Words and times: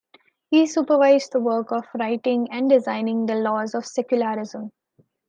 He 0.49 0.65
supervised 0.65 1.31
the 1.31 1.39
work 1.39 1.71
of 1.71 1.85
writing 1.93 2.47
and 2.51 2.67
designing 2.67 3.27
the 3.27 3.35
laws 3.35 3.75
of 3.75 3.85
secularism. 3.85 4.71